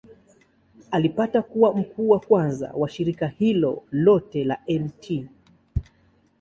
Alipata 0.91 1.41
kuwa 1.41 1.73
mkuu 1.75 2.09
wa 2.09 2.19
kwanza 2.19 2.71
wa 2.75 2.89
shirika 2.89 3.27
hilo 3.27 3.83
lote 3.91 4.43
la 4.43 4.59
Mt. 4.69 5.27